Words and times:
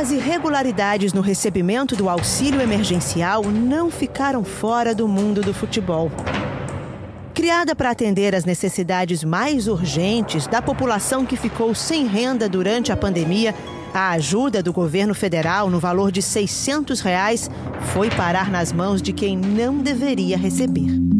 As 0.00 0.10
irregularidades 0.10 1.12
no 1.12 1.20
recebimento 1.20 1.94
do 1.94 2.08
auxílio 2.08 2.62
emergencial 2.62 3.42
não 3.44 3.90
ficaram 3.90 4.42
fora 4.42 4.94
do 4.94 5.06
mundo 5.06 5.42
do 5.42 5.52
futebol. 5.52 6.10
Criada 7.34 7.76
para 7.76 7.90
atender 7.90 8.34
às 8.34 8.46
necessidades 8.46 9.22
mais 9.22 9.68
urgentes 9.68 10.46
da 10.46 10.62
população 10.62 11.26
que 11.26 11.36
ficou 11.36 11.74
sem 11.74 12.06
renda 12.06 12.48
durante 12.48 12.90
a 12.90 12.96
pandemia, 12.96 13.54
a 13.92 14.12
ajuda 14.12 14.62
do 14.62 14.72
governo 14.72 15.14
federal 15.14 15.68
no 15.68 15.78
valor 15.78 16.10
de 16.10 16.22
600 16.22 17.02
reais 17.02 17.50
foi 17.92 18.08
parar 18.08 18.50
nas 18.50 18.72
mãos 18.72 19.02
de 19.02 19.12
quem 19.12 19.36
não 19.36 19.80
deveria 19.80 20.38
receber. 20.38 21.19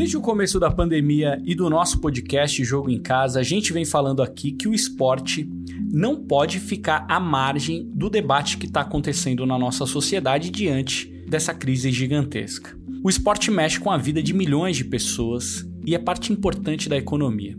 Desde 0.00 0.16
o 0.16 0.22
começo 0.22 0.58
da 0.58 0.70
pandemia 0.70 1.38
e 1.44 1.54
do 1.54 1.68
nosso 1.68 2.00
podcast 2.00 2.64
Jogo 2.64 2.88
em 2.88 2.98
Casa, 2.98 3.38
a 3.38 3.42
gente 3.42 3.70
vem 3.70 3.84
falando 3.84 4.22
aqui 4.22 4.50
que 4.50 4.66
o 4.66 4.72
esporte 4.72 5.46
não 5.92 6.24
pode 6.24 6.58
ficar 6.58 7.04
à 7.06 7.20
margem 7.20 7.86
do 7.94 8.08
debate 8.08 8.56
que 8.56 8.64
está 8.64 8.80
acontecendo 8.80 9.44
na 9.44 9.58
nossa 9.58 9.84
sociedade 9.84 10.48
diante 10.48 11.06
dessa 11.28 11.52
crise 11.52 11.92
gigantesca. 11.92 12.74
O 13.04 13.10
esporte 13.10 13.50
mexe 13.50 13.78
com 13.78 13.90
a 13.90 13.98
vida 13.98 14.22
de 14.22 14.32
milhões 14.32 14.78
de 14.78 14.86
pessoas 14.86 15.68
e 15.84 15.94
é 15.94 15.98
parte 15.98 16.32
importante 16.32 16.88
da 16.88 16.96
economia. 16.96 17.54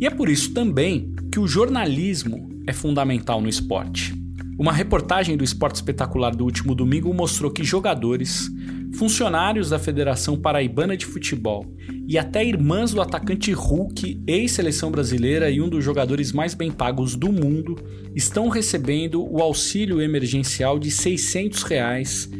E 0.00 0.08
é 0.08 0.10
por 0.10 0.28
isso 0.28 0.52
também 0.52 1.14
que 1.30 1.38
o 1.38 1.46
jornalismo 1.46 2.48
é 2.66 2.72
fundamental 2.72 3.40
no 3.40 3.48
esporte. 3.48 4.12
Uma 4.58 4.72
reportagem 4.72 5.36
do 5.36 5.44
Esporte 5.44 5.76
Espetacular 5.76 6.34
do 6.34 6.42
último 6.42 6.74
domingo 6.74 7.14
mostrou 7.14 7.50
que 7.50 7.62
jogadores, 7.62 8.50
funcionários 8.96 9.68
da 9.68 9.78
Federação 9.78 10.38
Paraibana 10.38 10.96
de 10.96 11.04
Futebol 11.04 11.66
e 12.08 12.16
até 12.16 12.42
irmãs 12.42 12.92
do 12.94 13.02
atacante 13.02 13.52
Hulk, 13.52 14.22
ex-seleção 14.26 14.90
brasileira 14.90 15.50
e 15.50 15.60
um 15.60 15.68
dos 15.68 15.84
jogadores 15.84 16.32
mais 16.32 16.54
bem 16.54 16.72
pagos 16.72 17.14
do 17.14 17.30
mundo, 17.30 17.76
estão 18.14 18.48
recebendo 18.48 19.22
o 19.22 19.42
auxílio 19.42 20.00
emergencial 20.00 20.78
de 20.78 20.90
600 20.90 21.62
reais 21.64 22.30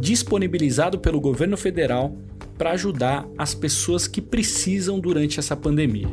disponibilizado 0.00 0.98
pelo 0.98 1.20
governo 1.20 1.56
federal 1.56 2.16
para 2.58 2.72
ajudar 2.72 3.26
as 3.38 3.54
pessoas 3.54 4.08
que 4.08 4.20
precisam 4.20 4.98
durante 4.98 5.38
essa 5.38 5.56
pandemia. 5.56 6.08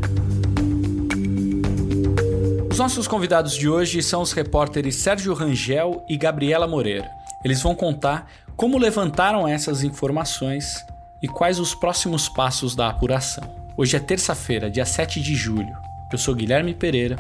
Os 2.70 2.78
nossos 2.78 3.08
convidados 3.08 3.56
de 3.56 3.68
hoje 3.68 4.04
são 4.04 4.22
os 4.22 4.32
repórteres 4.32 4.96
Sérgio 4.96 5.34
Rangel 5.34 6.04
e 6.08 6.16
Gabriela 6.16 6.68
Moreira. 6.68 7.10
Eles 7.44 7.62
vão 7.62 7.74
contar 7.74 8.47
como 8.58 8.80
levantaram 8.80 9.48
essas 9.48 9.84
informações 9.84 10.84
e 11.22 11.28
quais 11.28 11.60
os 11.60 11.76
próximos 11.76 12.28
passos 12.28 12.76
da 12.76 12.90
apuração. 12.90 13.44
Hoje 13.78 13.96
é 13.96 14.00
terça-feira, 14.00 14.68
dia 14.68 14.84
7 14.84 15.22
de 15.22 15.36
julho. 15.36 15.78
Eu 16.12 16.18
sou 16.18 16.34
Guilherme 16.34 16.74
Pereira 16.74 17.18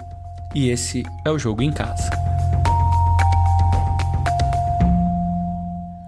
e 0.55 0.69
esse 0.71 1.03
é 1.23 1.30
o 1.30 1.38
Jogo 1.38 1.61
em 1.61 1.71
Casa. 1.71 2.09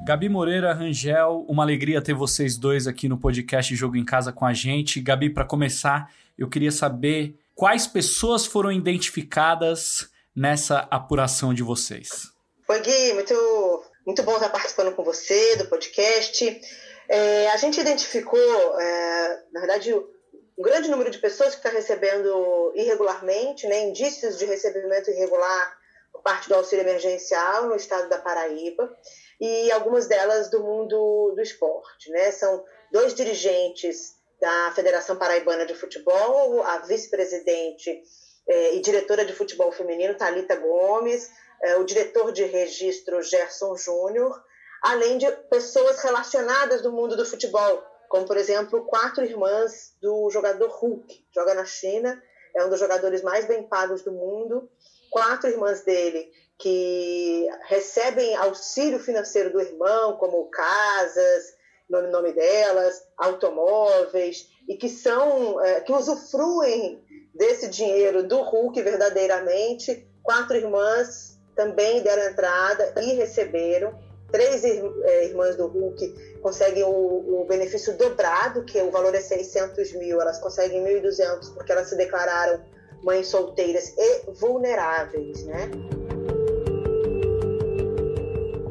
Gabi 0.04 0.28
Moreira, 0.28 0.74
Rangel, 0.74 1.46
uma 1.48 1.62
alegria 1.62 2.02
ter 2.02 2.16
vocês 2.16 2.58
dois 2.58 2.88
aqui 2.88 3.08
no 3.08 3.16
podcast 3.16 3.76
Jogo 3.76 3.98
em 3.98 4.04
Casa 4.04 4.34
com 4.34 4.48
a 4.48 4.54
gente. 4.54 5.00
Gabi, 5.00 5.30
para 5.30 5.46
começar, 5.46 6.12
eu 6.36 6.50
queria 6.50 6.72
saber 6.72 7.36
quais 7.54 7.86
pessoas 7.86 8.48
foram 8.48 8.72
identificadas 8.72 10.10
nessa 10.36 10.88
apuração 10.90 11.54
de 11.54 11.62
vocês? 11.62 12.32
Oi, 12.68 12.82
Gui, 12.82 13.14
muito, 13.14 13.34
muito 14.10 14.24
bom 14.24 14.34
estar 14.34 14.50
participando 14.50 14.96
com 14.96 15.04
você 15.04 15.56
do 15.58 15.68
podcast. 15.68 16.62
É, 17.08 17.48
a 17.50 17.58
gente 17.58 17.80
identificou, 17.80 18.80
é, 18.80 19.44
na 19.54 19.60
verdade, 19.60 19.94
um 19.94 20.64
grande 20.64 20.90
número 20.90 21.12
de 21.12 21.20
pessoas 21.20 21.52
que 21.52 21.58
está 21.58 21.70
recebendo 21.70 22.74
irregularmente, 22.76 23.68
né, 23.68 23.84
indícios 23.84 24.40
de 24.40 24.46
recebimento 24.46 25.12
irregular 25.12 25.78
por 26.12 26.24
parte 26.24 26.50
do 26.50 26.56
auxílio 26.56 26.82
emergencial 26.82 27.68
no 27.68 27.76
estado 27.76 28.10
da 28.10 28.18
Paraíba, 28.18 28.92
e 29.40 29.72
algumas 29.72 30.08
delas 30.08 30.50
do 30.50 30.64
mundo 30.64 31.34
do 31.36 31.42
esporte. 31.44 32.10
Né? 32.10 32.32
São 32.32 32.66
dois 32.92 33.14
dirigentes 33.14 34.16
da 34.42 34.72
Federação 34.74 35.18
Paraibana 35.18 35.68
de 35.68 35.76
Futebol, 35.76 36.64
a 36.64 36.80
vice-presidente 36.80 38.02
eh, 38.50 38.74
e 38.74 38.82
diretora 38.82 39.24
de 39.24 39.34
futebol 39.34 39.72
feminino, 39.72 40.18
Talita 40.18 40.56
Gomes, 40.56 41.30
o 41.78 41.84
diretor 41.84 42.32
de 42.32 42.44
registro, 42.44 43.22
Gerson 43.22 43.76
Júnior, 43.76 44.42
além 44.82 45.18
de 45.18 45.30
pessoas 45.50 46.02
relacionadas 46.02 46.82
do 46.82 46.92
mundo 46.92 47.16
do 47.16 47.26
futebol, 47.26 47.84
como, 48.08 48.26
por 48.26 48.38
exemplo, 48.38 48.86
quatro 48.86 49.24
irmãs 49.24 49.96
do 50.02 50.30
jogador 50.32 50.70
Hulk, 50.70 51.26
joga 51.34 51.54
na 51.54 51.66
China, 51.66 52.22
é 52.56 52.66
um 52.66 52.70
dos 52.70 52.80
jogadores 52.80 53.22
mais 53.22 53.46
bem 53.46 53.64
pagos 53.64 54.02
do 54.02 54.12
mundo, 54.12 54.70
quatro 55.12 55.50
irmãs 55.50 55.82
dele 55.82 56.32
que 56.58 57.48
recebem 57.68 58.36
auxílio 58.36 59.00
financeiro 59.00 59.52
do 59.52 59.62
irmão, 59.62 60.18
como 60.18 60.50
casas, 60.50 61.58
no 61.90 62.02
nome 62.12 62.34
delas, 62.34 63.02
automóveis, 63.18 64.48
e 64.68 64.76
que 64.76 64.90
são 64.90 65.64
é, 65.64 65.82
que 65.82 65.92
usufruem 65.92 67.04
desse 67.34 67.70
dinheiro 67.70 68.24
do 68.24 68.42
Hulk 68.42 68.82
verdadeiramente. 68.82 70.06
Quatro 70.22 70.58
irmãs 70.58 71.29
também 71.60 72.02
deram 72.02 72.32
entrada 72.32 72.94
e 73.02 73.16
receberam. 73.16 73.94
Três 74.32 74.64
é, 74.64 75.26
irmãs 75.26 75.58
do 75.58 75.68
Hulk 75.68 76.40
conseguem 76.42 76.84
o, 76.84 77.42
o 77.42 77.46
benefício 77.50 77.98
dobrado, 77.98 78.64
que 78.64 78.82
o 78.82 78.90
valor 78.90 79.14
é 79.14 79.20
600 79.20 79.92
mil, 79.96 80.22
elas 80.22 80.40
conseguem 80.40 80.82
1.200 80.82 81.54
porque 81.54 81.74
elas 81.74 81.90
se 81.90 81.98
declararam 81.98 82.62
mães 83.04 83.28
solteiras 83.28 83.94
e 83.98 84.32
vulneráveis, 84.32 85.44
né? 85.44 85.70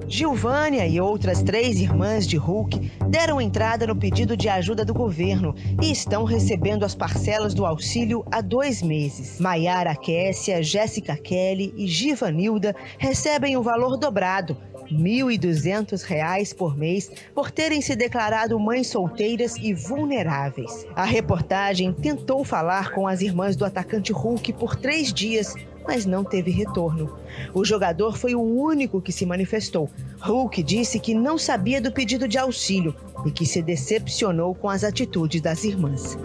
Gilvânia 0.09 0.87
e 0.87 0.99
outras 0.99 1.43
três 1.43 1.79
irmãs 1.79 2.27
de 2.27 2.39
Hulk 2.39 2.91
deram 3.11 3.39
entrada 3.39 3.87
no 3.87 3.95
pedido 3.95 4.39
de 4.39 4.49
ajuda 4.49 4.83
do 4.83 4.95
governo 4.95 5.55
e 5.83 5.93
estão 5.93 6.25
recebendo 6.25 6.83
as 6.83 6.95
parcelas 6.95 7.53
do 7.53 7.67
auxílio 7.67 8.25
há 8.33 8.41
dois 8.41 8.83
meses. 8.83 9.39
Maiara 9.39 9.95
Kessia, 9.95 10.63
Jéssica 10.63 11.15
Kelly 11.15 11.75
e 11.77 11.87
Givanilda 11.87 12.75
recebem 12.99 13.59
o 13.59 13.63
valor 13.63 13.99
dobrado, 13.99 14.57
R$ 14.87 14.97
1.200 14.97 16.57
por 16.57 16.75
mês 16.75 17.11
por 17.35 17.51
terem 17.51 17.83
se 17.83 17.95
declarado 17.95 18.59
mães 18.59 18.87
solteiras 18.87 19.57
e 19.57 19.75
vulneráveis. 19.75 20.87
A 20.97 21.05
reportagem 21.05 21.93
tentou 21.93 22.43
falar 22.45 22.93
com 22.93 23.07
as 23.07 23.21
irmãs 23.21 23.57
do 23.57 23.65
atacante 23.67 24.11
Hulk 24.11 24.55
por 24.55 24.75
três 24.75 25.13
dias, 25.13 25.55
mas 25.89 26.05
não 26.05 26.23
teve 26.23 26.51
retorno. 26.51 27.19
O 27.55 27.65
jogador 27.65 28.19
foi 28.19 28.35
o 28.35 28.43
único 28.43 29.01
que 29.01 29.11
se 29.11 29.25
manifestou. 29.25 29.89
Hulk 30.21 30.63
disse 30.63 31.01
que 31.01 31.15
não 31.15 31.39
sabia 31.39 31.81
do 31.81 31.91
pedido 31.91 32.29
de 32.29 32.37
auxílio 32.37 32.95
e 33.25 33.31
que 33.31 33.47
se 33.47 33.63
decepcionou 33.63 34.55
com 34.55 34.69
as 34.69 34.85
atitudes 34.85 35.41
das 35.41 35.65
irmãs. 35.65 36.19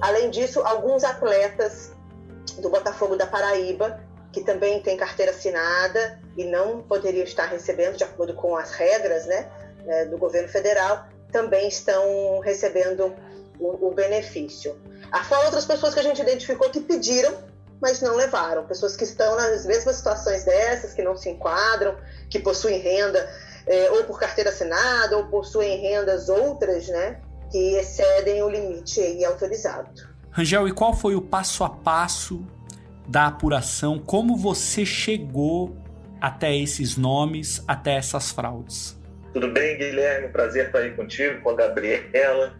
Além 0.00 0.28
disso, 0.30 0.58
alguns 0.62 1.04
atletas 1.04 1.92
do 2.60 2.68
Botafogo 2.68 3.14
da 3.14 3.28
Paraíba, 3.28 4.00
que 4.32 4.42
também 4.42 4.82
tem 4.82 4.96
carteira 4.96 5.30
assinada 5.30 6.20
e 6.36 6.44
não 6.44 6.82
poderiam 6.82 7.22
estar 7.22 7.46
recebendo, 7.46 7.96
de 7.96 8.02
acordo 8.02 8.34
com 8.34 8.56
as 8.56 8.72
regras 8.72 9.24
né, 9.26 9.48
é, 9.86 10.04
do 10.06 10.18
governo 10.18 10.48
federal, 10.48 11.06
também 11.30 11.68
estão 11.68 12.40
recebendo 12.40 13.14
o, 13.60 13.86
o 13.88 13.94
benefício. 13.94 14.76
Há 15.12 15.44
outras 15.44 15.64
pessoas 15.64 15.94
que 15.94 16.00
a 16.00 16.02
gente 16.02 16.20
identificou 16.22 16.70
que 16.70 16.80
pediram, 16.80 17.34
mas 17.80 18.00
não 18.00 18.16
levaram. 18.16 18.66
Pessoas 18.66 18.96
que 18.96 19.04
estão 19.04 19.36
nas 19.36 19.64
mesmas 19.66 19.96
situações 19.96 20.44
dessas, 20.44 20.94
que 20.94 21.02
não 21.02 21.16
se 21.16 21.30
enquadram, 21.30 21.96
que 22.28 22.38
possuem 22.38 22.78
renda 22.78 23.28
é, 23.66 23.90
ou 23.90 24.04
por 24.04 24.18
carteira 24.18 24.50
assinada, 24.50 25.16
ou 25.16 25.26
possuem 25.26 25.80
rendas 25.80 26.28
outras, 26.28 26.88
né? 26.88 27.20
Que 27.50 27.76
excedem 27.76 28.42
o 28.42 28.48
limite 28.48 29.00
aí 29.00 29.24
autorizado. 29.24 29.88
Rangel, 30.30 30.68
e 30.68 30.72
qual 30.72 30.94
foi 30.94 31.14
o 31.14 31.20
passo 31.20 31.64
a 31.64 31.70
passo 31.70 32.46
da 33.08 33.26
apuração? 33.26 33.98
Como 33.98 34.36
você 34.36 34.86
chegou 34.86 35.76
até 36.20 36.54
esses 36.54 36.96
nomes, 36.96 37.62
até 37.66 37.96
essas 37.96 38.30
fraudes? 38.30 38.96
Tudo 39.32 39.48
bem, 39.48 39.76
Guilherme? 39.76 40.28
Prazer 40.28 40.66
estar 40.66 40.80
aí 40.80 40.92
contigo, 40.92 41.40
com 41.42 41.50
a 41.50 41.54
Gabriela. 41.54 42.54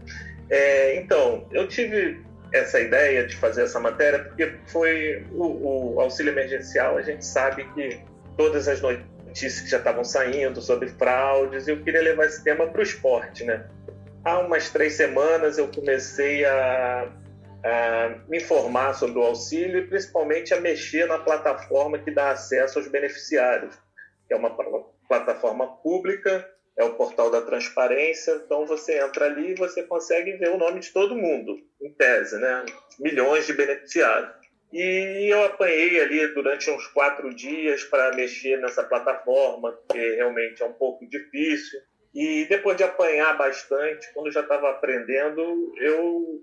É, 0.49 1.01
então, 1.01 1.45
eu 1.53 1.69
tive 1.69 2.21
essa 2.53 2.81
ideia 2.81 3.27
de 3.27 3.37
fazer 3.37 3.65
essa 3.65 3.79
matéria 3.79 4.25
porque 4.25 4.55
foi 4.67 5.27
o, 5.33 5.95
o, 5.95 6.01
auxílio 6.01 6.33
emergencial. 6.33 6.97
A 6.97 7.03
gente 7.03 7.25
sabe 7.25 7.65
que 7.75 8.01
todas 8.37 8.69
as 8.69 8.81
notícias 8.81 9.61
que 9.61 9.69
já 9.69 9.79
estavam 9.79 10.05
saindo 10.05 10.61
sobre 10.61 10.89
fraudes, 10.89 11.69
eu 11.69 11.83
queria 11.83 12.03
levar 12.03 12.27
esse 12.27 12.43
tema 12.43 12.67
para 12.67 12.81
o 12.81 12.83
esporte, 12.83 13.45
né? 13.45 13.67
Há 14.25 14.41
umas 14.41 14.71
três 14.71 14.95
semanas 14.95 15.59
eu 15.59 15.69
comecei 15.69 16.45
a, 16.45 17.09
a 17.65 18.15
me 18.29 18.39
informar 18.39 18.95
sobre 18.95 19.19
o 19.19 19.23
auxílio 19.23 19.79
e 19.79 19.87
principalmente 19.87 20.53
a 20.53 20.61
mexer 20.61 21.07
na 21.07 21.19
plataforma 21.19 21.99
que 21.99 22.11
dá 22.11 22.31
acesso 22.31 22.79
aos 22.79 22.89
beneficiários, 22.89 23.75
que 24.27 24.35
é 24.35 24.37
uma 24.37 24.55
plataforma 25.09 25.67
pública 25.79 26.47
é 26.81 26.85
o 26.85 26.95
portal 26.95 27.31
da 27.31 27.43
transparência, 27.43 28.41
então 28.45 28.65
você 28.65 28.99
entra 28.99 29.27
ali 29.27 29.51
e 29.51 29.55
você 29.55 29.83
consegue 29.83 30.33
ver 30.33 30.51
o 30.51 30.59
nome 30.59 30.81
de 30.81 30.91
todo 30.91 31.15
mundo, 31.15 31.61
em 31.81 31.93
tese, 31.93 32.39
né? 32.39 32.65
Milhões 32.99 33.47
de 33.47 33.53
beneficiários. 33.53 34.41
E 34.73 35.29
eu 35.31 35.45
apanhei 35.45 36.01
ali 36.01 36.27
durante 36.29 36.71
uns 36.71 36.87
quatro 36.89 37.35
dias 37.35 37.85
para 37.85 38.15
mexer 38.15 38.57
nessa 38.59 38.83
plataforma, 38.85 39.79
que 39.91 39.99
realmente 39.99 40.63
é 40.63 40.67
um 40.67 40.73
pouco 40.73 41.07
difícil. 41.07 41.81
E 42.15 42.47
depois 42.49 42.77
de 42.77 42.85
apanhar 42.85 43.37
bastante, 43.37 44.11
quando 44.15 44.33
já 44.33 44.41
estava 44.41 44.71
aprendendo, 44.71 45.75
eu, 45.79 46.43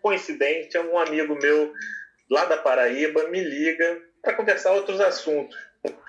coincidente, 0.00 0.78
um 0.78 0.98
amigo 0.98 1.36
meu 1.36 1.72
lá 2.30 2.46
da 2.46 2.56
Paraíba 2.56 3.28
me 3.28 3.40
liga 3.40 4.00
para 4.22 4.34
conversar 4.34 4.72
outros 4.72 5.00
assuntos. 5.00 5.56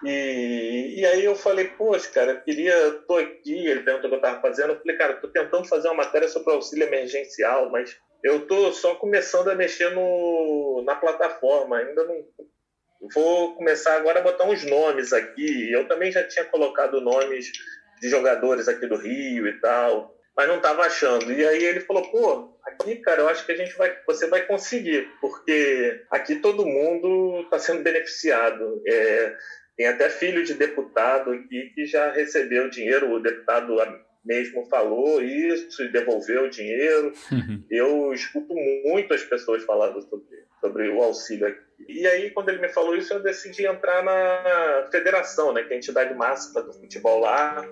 E, 0.03 0.99
e 0.99 1.05
aí 1.05 1.25
eu 1.25 1.35
falei, 1.35 1.65
poxa, 1.65 2.09
cara, 2.09 2.35
queria, 2.35 2.91
tô 3.07 3.17
aqui, 3.17 3.67
ele 3.67 3.83
perguntou 3.83 4.07
o 4.07 4.09
que 4.09 4.15
eu 4.15 4.21
estava 4.21 4.41
fazendo, 4.41 4.73
eu 4.73 4.79
falei, 4.79 4.97
cara, 4.97 5.13
tô 5.15 5.27
tentando 5.27 5.67
fazer 5.67 5.87
uma 5.89 6.03
matéria 6.03 6.27
sobre 6.27 6.53
auxílio 6.53 6.87
emergencial, 6.87 7.69
mas 7.69 7.97
eu 8.23 8.47
tô 8.47 8.71
só 8.71 8.95
começando 8.95 9.49
a 9.49 9.55
mexer 9.55 9.89
no, 9.91 10.83
na 10.85 10.95
plataforma, 10.95 11.77
ainda 11.77 12.03
não 12.05 12.25
vou 13.13 13.55
começar 13.55 13.95
agora 13.95 14.19
a 14.19 14.23
botar 14.23 14.45
uns 14.45 14.63
nomes 14.63 15.13
aqui. 15.13 15.71
Eu 15.71 15.87
também 15.87 16.11
já 16.11 16.23
tinha 16.27 16.45
colocado 16.45 17.01
nomes 17.01 17.51
de 18.01 18.09
jogadores 18.09 18.67
aqui 18.67 18.87
do 18.87 18.95
Rio 18.95 19.47
e 19.47 19.59
tal, 19.59 20.15
mas 20.35 20.47
não 20.47 20.57
estava 20.57 20.83
achando. 20.83 21.31
E 21.31 21.45
aí 21.45 21.63
ele 21.63 21.81
falou, 21.81 22.09
pô, 22.09 22.57
aqui, 22.65 22.95
cara, 22.97 23.21
eu 23.21 23.29
acho 23.29 23.45
que 23.45 23.51
a 23.51 23.57
gente 23.57 23.75
vai, 23.77 23.95
você 24.05 24.27
vai 24.27 24.45
conseguir, 24.45 25.07
porque 25.21 26.03
aqui 26.09 26.37
todo 26.37 26.65
mundo 26.65 27.41
está 27.41 27.59
sendo 27.59 27.83
beneficiado. 27.83 28.81
É, 28.87 29.35
tem 29.77 29.87
até 29.87 30.09
filho 30.09 30.43
de 30.43 30.53
deputado 30.53 31.31
aqui 31.31 31.71
que 31.75 31.85
já 31.85 32.11
recebeu 32.11 32.69
dinheiro, 32.69 33.11
o 33.11 33.19
deputado 33.19 33.75
mesmo 34.25 34.65
falou 34.65 35.21
isso 35.21 35.83
e 35.83 35.91
devolveu 35.91 36.45
o 36.45 36.49
dinheiro. 36.49 37.13
Uhum. 37.31 37.63
Eu 37.69 38.13
escuto 38.13 38.53
muito 38.85 39.13
as 39.13 39.23
pessoas 39.23 39.63
falando 39.63 40.01
sobre, 40.01 40.43
sobre 40.59 40.89
o 40.89 41.03
auxílio 41.03 41.47
aqui. 41.47 41.65
E 41.87 42.07
aí, 42.07 42.31
quando 42.31 42.49
ele 42.49 42.61
me 42.61 42.69
falou 42.69 42.95
isso, 42.95 43.13
eu 43.13 43.21
decidi 43.21 43.67
entrar 43.67 44.01
na 44.01 44.87
federação, 44.89 45.51
né, 45.51 45.61
que 45.61 45.73
é 45.73 45.75
a 45.75 45.77
entidade 45.77 46.15
máxima 46.15 46.63
do 46.63 46.71
futebol 46.71 47.19
lá. 47.19 47.63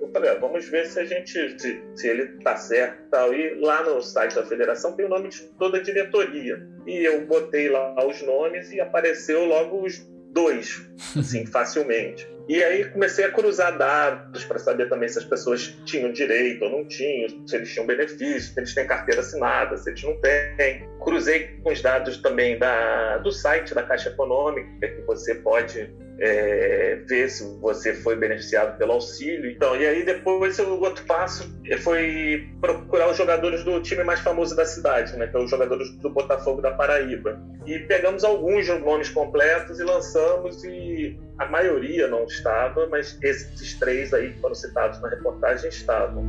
Eu 0.00 0.10
falei, 0.10 0.30
ah, 0.30 0.34
vamos 0.34 0.68
ver 0.68 0.84
se 0.86 0.98
a 0.98 1.04
gente, 1.04 1.58
se, 1.58 1.82
se 1.94 2.08
ele 2.08 2.38
tá 2.42 2.56
certo 2.56 3.04
e 3.04 3.08
tal. 3.08 3.32
E 3.32 3.54
lá 3.60 3.84
no 3.84 4.02
site 4.02 4.34
da 4.34 4.44
federação 4.44 4.96
tem 4.96 5.06
o 5.06 5.08
nome 5.08 5.28
de 5.28 5.44
toda 5.58 5.78
a 5.78 5.82
diretoria. 5.82 6.60
E 6.86 7.04
eu 7.04 7.24
botei 7.24 7.68
lá 7.68 7.94
os 8.04 8.20
nomes 8.22 8.72
e 8.72 8.80
apareceu 8.80 9.44
logo 9.44 9.86
os 9.86 9.96
dois, 10.36 10.86
assim, 11.18 11.46
facilmente. 11.50 12.28
E 12.48 12.62
aí 12.62 12.84
comecei 12.84 13.24
a 13.24 13.32
cruzar 13.32 13.76
dados 13.76 14.44
para 14.44 14.58
saber 14.60 14.88
também 14.88 15.08
se 15.08 15.18
as 15.18 15.24
pessoas 15.24 15.76
tinham 15.84 16.12
direito 16.12 16.64
ou 16.64 16.70
não 16.70 16.84
tinham, 16.86 17.44
se 17.44 17.56
eles 17.56 17.72
tinham 17.72 17.86
benefício, 17.86 18.52
se 18.52 18.60
eles 18.60 18.72
têm 18.72 18.86
carteira 18.86 19.20
assinada, 19.20 19.76
se 19.76 19.90
eles 19.90 20.04
não 20.04 20.16
têm. 20.20 20.88
Cruzei 21.02 21.58
com 21.64 21.72
os 21.72 21.82
dados 21.82 22.18
também 22.18 22.56
da, 22.56 23.18
do 23.18 23.32
site 23.32 23.74
da 23.74 23.82
Caixa 23.82 24.10
Econômica, 24.10 24.86
que 24.86 25.00
você 25.02 25.34
pode 25.34 25.92
é, 26.18 26.98
ver 27.06 27.28
se 27.28 27.44
você 27.60 27.92
foi 27.94 28.16
beneficiado 28.16 28.76
pelo 28.78 28.92
auxílio. 28.92 29.50
Então, 29.50 29.76
e 29.76 29.86
aí 29.86 30.04
depois 30.04 30.58
o 30.58 30.80
outro 30.80 31.04
passo 31.04 31.48
foi 31.82 32.48
procurar 32.60 33.10
os 33.10 33.16
jogadores 33.16 33.64
do 33.64 33.80
time 33.80 34.02
mais 34.02 34.20
famoso 34.20 34.56
da 34.56 34.64
cidade, 34.64 35.16
né, 35.16 35.26
que 35.26 35.36
é 35.36 35.40
os 35.40 35.50
jogadores 35.50 35.90
do 35.98 36.10
Botafogo 36.10 36.62
da 36.62 36.72
Paraíba. 36.72 37.38
E 37.66 37.78
pegamos 37.80 38.24
alguns 38.24 38.68
nomes 38.68 39.08
completos 39.08 39.78
e 39.80 39.84
lançamos 39.84 40.64
e 40.64 41.18
a 41.38 41.46
maioria 41.46 42.08
não 42.08 42.24
estava, 42.24 42.86
mas 42.86 43.18
esses 43.22 43.78
três 43.78 44.14
aí 44.14 44.32
que 44.32 44.40
foram 44.40 44.54
citados 44.54 45.00
na 45.00 45.08
reportagem 45.08 45.68
estavam. 45.68 46.24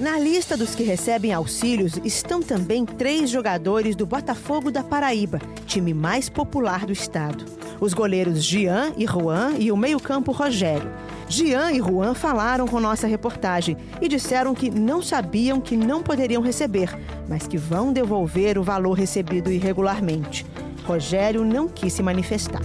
Na 0.00 0.18
lista 0.18 0.56
dos 0.56 0.74
que 0.74 0.82
recebem 0.82 1.30
auxílios 1.30 1.98
estão 2.02 2.40
também 2.40 2.86
três 2.86 3.28
jogadores 3.28 3.94
do 3.94 4.06
Botafogo 4.06 4.70
da 4.70 4.82
Paraíba, 4.82 5.38
time 5.66 5.92
mais 5.92 6.26
popular 6.26 6.86
do 6.86 6.92
estado. 6.92 7.44
Os 7.78 7.92
goleiros 7.92 8.42
Gian 8.42 8.94
e 8.96 9.06
Juan 9.06 9.56
e 9.58 9.70
o 9.70 9.76
meio-campo 9.76 10.32
Rogério. 10.32 10.90
Gian 11.28 11.70
e 11.72 11.80
Juan 11.80 12.14
falaram 12.14 12.66
com 12.66 12.80
nossa 12.80 13.06
reportagem 13.06 13.76
e 14.00 14.08
disseram 14.08 14.54
que 14.54 14.70
não 14.70 15.02
sabiam 15.02 15.60
que 15.60 15.76
não 15.76 16.02
poderiam 16.02 16.40
receber, 16.40 16.98
mas 17.28 17.46
que 17.46 17.58
vão 17.58 17.92
devolver 17.92 18.56
o 18.56 18.62
valor 18.62 18.94
recebido 18.94 19.52
irregularmente. 19.52 20.46
Rogério 20.86 21.44
não 21.44 21.68
quis 21.68 21.92
se 21.92 22.02
manifestar. 22.02 22.62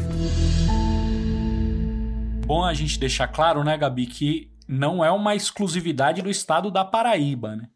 Bom 2.45 2.63
a 2.63 2.73
gente 2.73 2.97
deixar 2.97 3.27
claro, 3.27 3.61
né, 3.61 3.77
Gabi, 3.77 4.05
que 4.05 4.54
não 4.67 5.03
é 5.03 5.11
uma 5.11 5.35
exclusividade 5.35 6.21
do 6.21 6.29
estado 6.29 6.71
da 6.71 6.83
Paraíba, 6.83 7.55
né? 7.55 7.67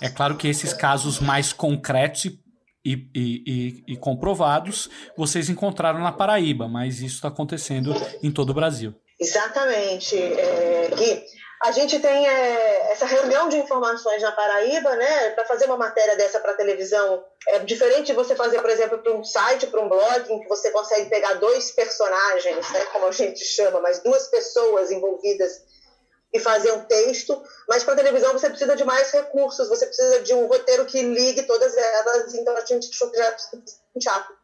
É 0.00 0.08
claro 0.08 0.36
que 0.36 0.48
esses 0.48 0.72
casos 0.72 1.20
mais 1.20 1.52
concretos 1.52 2.24
e, 2.24 2.38
e, 2.84 3.04
e, 3.14 3.84
e 3.94 3.96
comprovados 3.96 4.90
vocês 5.16 5.48
encontraram 5.48 6.00
na 6.00 6.12
Paraíba, 6.12 6.68
mas 6.68 7.00
isso 7.00 7.16
está 7.16 7.28
acontecendo 7.28 7.94
em 8.22 8.30
todo 8.30 8.50
o 8.50 8.54
Brasil. 8.54 8.94
Exatamente, 9.18 10.16
é, 10.16 10.90
Gui. 10.94 11.24
A 11.62 11.72
gente 11.72 11.98
tem 11.98 12.28
é, 12.28 12.92
essa 12.92 13.06
reunião 13.06 13.48
de 13.48 13.56
informações 13.56 14.20
na 14.20 14.32
Paraíba, 14.32 14.96
né? 14.96 15.30
Para 15.30 15.46
fazer 15.46 15.64
uma 15.64 15.78
matéria 15.78 16.14
dessa 16.14 16.38
para 16.38 16.52
televisão, 16.52 17.24
é 17.48 17.60
diferente 17.60 18.06
de 18.08 18.12
você 18.12 18.36
fazer, 18.36 18.60
por 18.60 18.68
exemplo, 18.68 18.98
para 18.98 19.14
um 19.14 19.24
site, 19.24 19.68
para 19.68 19.80
um 19.80 19.88
blog, 19.88 20.30
em 20.30 20.40
que 20.40 20.48
você 20.48 20.70
consegue 20.70 21.08
pegar 21.08 21.34
dois 21.34 21.70
personagens, 21.70 22.70
né? 22.70 22.84
Como 22.92 23.06
a 23.06 23.12
gente 23.12 23.42
chama, 23.42 23.80
mas 23.80 24.02
duas 24.02 24.26
pessoas 24.28 24.90
envolvidas 24.90 25.62
e 26.34 26.40
fazer 26.40 26.72
um 26.72 26.84
texto, 26.84 27.40
mas 27.68 27.84
para 27.84 27.94
televisão 27.94 28.32
você 28.32 28.50
precisa 28.50 28.74
de 28.74 28.82
mais 28.82 29.12
recursos, 29.12 29.68
você 29.68 29.86
precisa 29.86 30.20
de 30.20 30.34
um 30.34 30.46
roteiro 30.46 30.84
que 30.84 31.00
ligue 31.00 31.44
todas 31.44 31.76
elas, 31.76 32.34
então 32.34 32.56
a 32.56 32.64
gente 32.64 32.90
achou 32.90 33.08
que 33.08 33.16
já 33.16 33.36
teatro 34.00 34.34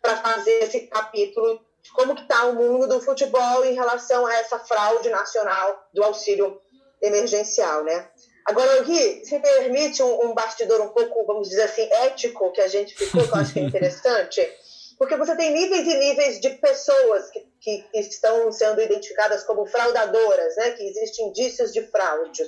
para 0.00 0.16
fazer 0.18 0.62
esse 0.62 0.86
capítulo 0.86 1.60
de 1.82 1.90
como 1.92 2.14
que 2.14 2.22
está 2.22 2.44
o 2.44 2.54
mundo 2.54 2.86
do 2.86 3.00
futebol 3.00 3.64
em 3.64 3.74
relação 3.74 4.24
a 4.24 4.34
essa 4.34 4.60
fraude 4.60 5.10
nacional 5.10 5.88
do 5.92 6.04
auxílio 6.04 6.60
emergencial, 7.02 7.82
né? 7.82 8.08
Agora, 8.46 8.82
Gui, 8.82 9.24
se 9.24 9.38
permite 9.40 10.02
um, 10.02 10.26
um 10.26 10.34
bastidor 10.34 10.80
um 10.80 10.88
pouco, 10.88 11.26
vamos 11.26 11.48
dizer 11.48 11.62
assim, 11.62 11.88
ético 12.04 12.52
que 12.52 12.60
a 12.60 12.68
gente 12.68 12.94
ficou, 12.94 13.26
que 13.26 13.30
eu 13.30 13.36
acho 13.36 13.52
que 13.52 13.60
é 13.60 13.62
interessante, 13.62 14.40
porque 15.00 15.16
você 15.16 15.34
tem 15.34 15.50
níveis 15.50 15.88
e 15.88 15.94
níveis 15.94 16.38
de 16.38 16.50
pessoas 16.50 17.30
que, 17.30 17.40
que 17.58 17.88
estão 17.94 18.52
sendo 18.52 18.82
identificadas 18.82 19.42
como 19.42 19.64
fraudadoras, 19.64 20.56
né? 20.56 20.72
que 20.72 20.86
existem 20.86 21.28
indícios 21.28 21.72
de 21.72 21.80
fraude. 21.86 22.44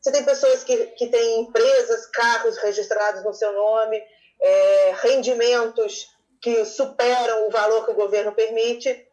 Você 0.00 0.10
tem 0.10 0.24
pessoas 0.24 0.64
que, 0.64 0.86
que 0.86 1.06
têm 1.06 1.42
empresas, 1.42 2.06
carros 2.06 2.56
registrados 2.56 3.22
no 3.22 3.32
seu 3.32 3.52
nome, 3.52 4.02
é, 4.40 4.92
rendimentos 5.02 6.08
que 6.42 6.64
superam 6.64 7.46
o 7.46 7.50
valor 7.52 7.84
que 7.84 7.92
o 7.92 7.94
governo 7.94 8.32
permite, 8.32 9.08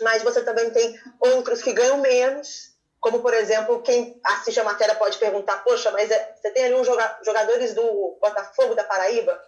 mas 0.00 0.24
você 0.24 0.42
também 0.42 0.68
tem 0.70 0.98
outros 1.20 1.62
que 1.62 1.72
ganham 1.72 1.98
menos, 1.98 2.72
como, 2.98 3.20
por 3.20 3.34
exemplo, 3.34 3.82
quem 3.82 4.20
assiste 4.24 4.58
a 4.58 4.64
matéria 4.64 4.96
pode 4.96 5.16
perguntar, 5.18 5.62
poxa, 5.62 5.92
mas 5.92 6.10
é, 6.10 6.34
você 6.34 6.50
tem 6.50 6.64
ali 6.64 6.74
uns 6.74 6.88
jogadores 7.22 7.72
do 7.72 8.18
Botafogo 8.20 8.74
da 8.74 8.82
Paraíba, 8.82 9.40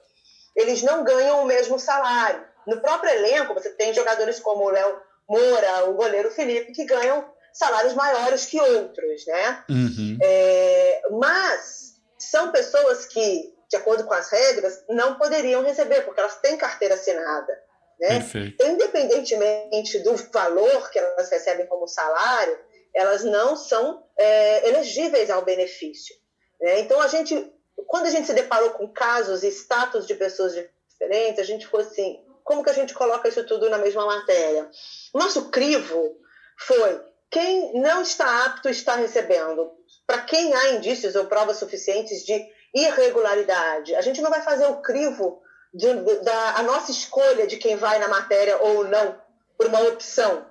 eles 0.55 0.81
não 0.83 1.03
ganham 1.03 1.43
o 1.43 1.45
mesmo 1.45 1.77
salário. 1.77 2.47
No 2.69 2.83
próprio 2.83 3.11
elenco, 3.11 3.55
você 3.55 3.71
tem 3.71 3.95
jogadores 3.95 4.39
como 4.39 4.65
o 4.65 4.69
Léo 4.69 5.01
Moura, 5.27 5.85
o 5.89 5.95
goleiro 5.95 6.31
Felipe, 6.31 6.73
que 6.73 6.85
ganham 6.85 7.25
salários 7.51 7.95
maiores 7.95 8.45
que 8.45 8.61
outros, 8.61 9.27
né? 9.27 9.65
Uhum. 9.71 10.19
É, 10.23 11.03
mas 11.13 11.95
são 12.19 12.53
pessoas 12.53 13.07
que, 13.07 13.55
de 13.71 13.77
acordo 13.77 14.05
com 14.05 14.13
as 14.13 14.29
regras, 14.31 14.85
não 14.87 15.17
poderiam 15.17 15.63
receber, 15.63 16.03
porque 16.03 16.21
elas 16.21 16.37
têm 16.41 16.59
carteira 16.59 16.95
assinada. 16.95 17.59
Né? 17.99 18.23
Independentemente 18.63 19.99
do 20.01 20.15
valor 20.31 20.91
que 20.91 20.99
elas 20.99 21.31
recebem 21.31 21.67
como 21.67 21.89
salário, 21.89 22.59
elas 22.95 23.25
não 23.25 23.57
são 23.57 24.05
é, 24.17 24.69
elegíveis 24.69 25.31
ao 25.31 25.43
benefício. 25.43 26.15
Né? 26.61 26.81
Então, 26.81 27.01
a 27.01 27.09
gente, 27.09 27.51
quando 27.87 28.07
a 28.07 28.11
gente 28.11 28.27
se 28.27 28.35
deparou 28.35 28.71
com 28.71 28.93
casos 28.93 29.43
e 29.43 29.49
status 29.49 30.07
de 30.07 30.15
pessoas 30.15 30.53
diferentes, 30.55 31.41
a 31.41 31.45
gente 31.45 31.65
ficou 31.65 31.81
assim: 31.81 32.23
como 32.49 32.65
que 32.65 32.71
a 32.71 32.75
gente 32.75 32.95
coloca 32.95 33.29
isso 33.29 33.45
tudo 33.45 33.69
na 33.69 33.77
mesma 33.77 34.07
matéria? 34.07 34.71
Nosso 35.13 35.51
crivo 35.51 36.17
foi 36.57 36.99
quem 37.31 37.79
não 37.79 38.01
está 38.01 38.47
apto 38.47 38.71
está 38.71 38.95
recebendo. 38.95 39.71
Para 40.07 40.23
quem 40.23 40.55
há 40.55 40.71
indícios 40.71 41.15
ou 41.15 41.27
provas 41.27 41.59
suficientes 41.59 42.25
de 42.25 42.43
irregularidade, 42.75 43.95
a 43.95 44.01
gente 44.01 44.23
não 44.23 44.31
vai 44.31 44.41
fazer 44.41 44.67
o 44.67 44.81
crivo 44.81 45.43
de, 45.75 45.93
da 46.23 46.55
a 46.57 46.63
nossa 46.63 46.91
escolha 46.91 47.47
de 47.47 47.59
quem 47.59 47.77
vai 47.77 47.99
na 47.99 48.09
matéria 48.09 48.57
ou 48.57 48.83
não 48.85 49.21
por 49.59 49.67
uma 49.67 49.83
opção. 49.83 50.47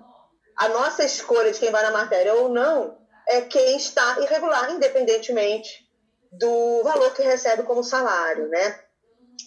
A 0.56 0.70
nossa 0.70 1.04
escolha 1.04 1.52
de 1.52 1.60
quem 1.60 1.72
vai 1.72 1.82
na 1.82 1.92
matéria 1.92 2.36
ou 2.36 2.50
não 2.50 2.96
é 3.28 3.42
quem 3.42 3.76
está 3.76 4.20
irregular, 4.22 4.70
independentemente 4.70 5.90
do 6.32 6.84
valor 6.84 7.12
que 7.16 7.24
recebe 7.24 7.64
como 7.64 7.84
salário, 7.84 8.48
né? 8.50 8.84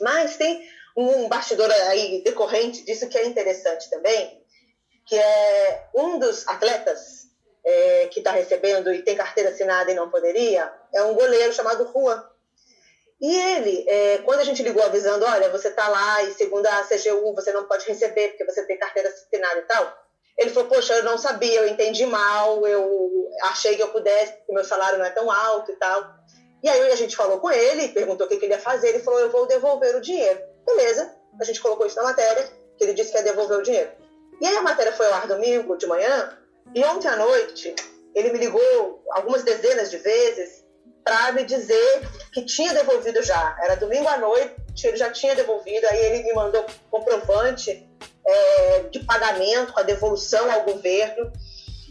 Mas 0.00 0.36
tem 0.36 0.60
um 1.00 1.28
bastidor 1.28 1.70
aí 1.70 2.22
decorrente 2.22 2.84
disso 2.84 3.08
que 3.08 3.18
é 3.18 3.26
interessante 3.26 3.88
também, 3.88 4.40
que 5.06 5.16
é 5.16 5.88
um 5.94 6.18
dos 6.18 6.46
atletas 6.46 7.28
é, 7.64 8.08
que 8.10 8.20
está 8.20 8.32
recebendo 8.32 8.92
e 8.92 9.02
tem 9.02 9.16
carteira 9.16 9.50
assinada 9.50 9.90
e 9.90 9.94
não 9.94 10.10
poderia, 10.10 10.72
é 10.94 11.02
um 11.02 11.14
goleiro 11.14 11.52
chamado 11.52 11.90
Juan. 11.92 12.24
E 13.20 13.34
ele, 13.34 13.84
é, 13.86 14.18
quando 14.18 14.40
a 14.40 14.44
gente 14.44 14.62
ligou 14.62 14.82
avisando, 14.82 15.26
olha, 15.26 15.50
você 15.50 15.68
está 15.68 15.88
lá 15.88 16.22
e 16.22 16.32
segundo 16.32 16.66
a 16.66 16.84
CGU 16.84 17.34
você 17.34 17.52
não 17.52 17.64
pode 17.64 17.86
receber 17.86 18.28
porque 18.28 18.46
você 18.46 18.64
tem 18.64 18.78
carteira 18.78 19.08
assinada 19.10 19.58
e 19.58 19.62
tal, 19.62 19.94
ele 20.38 20.50
falou, 20.50 20.70
poxa, 20.70 20.94
eu 20.94 21.04
não 21.04 21.18
sabia, 21.18 21.60
eu 21.60 21.68
entendi 21.68 22.06
mal, 22.06 22.66
eu 22.66 23.28
achei 23.42 23.76
que 23.76 23.82
eu 23.82 23.88
pudesse, 23.88 24.32
porque 24.32 24.54
meu 24.54 24.64
salário 24.64 24.98
não 24.98 25.04
é 25.04 25.10
tão 25.10 25.30
alto 25.30 25.70
e 25.70 25.76
tal. 25.76 26.02
E 26.62 26.68
aí 26.68 26.90
a 26.90 26.96
gente 26.96 27.14
falou 27.14 27.40
com 27.40 27.50
ele, 27.50 27.88
perguntou 27.88 28.26
o 28.26 28.28
que 28.28 28.36
ele 28.36 28.54
ia 28.54 28.58
fazer, 28.58 28.88
ele 28.88 29.00
falou, 29.00 29.20
eu 29.20 29.30
vou 29.30 29.46
devolver 29.46 29.94
o 29.96 30.00
dinheiro. 30.00 30.40
Beleza, 30.76 31.14
a 31.40 31.44
gente 31.44 31.60
colocou 31.60 31.86
isso 31.86 31.96
na 31.96 32.04
matéria, 32.04 32.48
que 32.76 32.84
ele 32.84 32.94
disse 32.94 33.10
que 33.10 33.18
ia 33.18 33.24
devolver 33.24 33.58
o 33.58 33.62
dinheiro. 33.62 33.90
E 34.40 34.46
aí 34.46 34.56
a 34.56 34.62
matéria 34.62 34.92
foi 34.92 35.06
ao 35.06 35.14
ar 35.14 35.26
domingo 35.26 35.76
de 35.76 35.86
manhã, 35.86 36.38
e 36.74 36.84
ontem 36.84 37.08
à 37.08 37.16
noite 37.16 37.74
ele 38.14 38.32
me 38.32 38.38
ligou 38.38 39.02
algumas 39.10 39.42
dezenas 39.42 39.90
de 39.90 39.98
vezes 39.98 40.64
para 41.04 41.32
me 41.32 41.44
dizer 41.44 42.08
que 42.32 42.44
tinha 42.44 42.72
devolvido 42.72 43.22
já. 43.22 43.56
Era 43.62 43.76
domingo 43.76 44.08
à 44.08 44.18
noite, 44.18 44.54
ele 44.84 44.96
já 44.96 45.10
tinha 45.10 45.34
devolvido, 45.34 45.86
aí 45.86 45.98
ele 45.98 46.22
me 46.24 46.32
mandou 46.32 46.64
comprovante 46.90 47.88
é, 48.24 48.80
de 48.90 49.00
pagamento, 49.00 49.72
a 49.76 49.82
devolução 49.82 50.50
ao 50.50 50.64
governo. 50.64 51.32